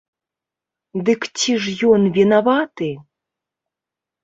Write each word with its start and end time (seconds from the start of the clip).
Дык 1.09 1.21
ці 1.41 1.51
ж 1.67 1.91
ён 1.91 2.01
вінаваты? 2.17 2.91